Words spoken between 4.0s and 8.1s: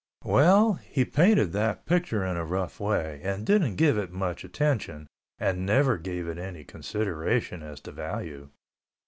much attention and never gave it any consideration as to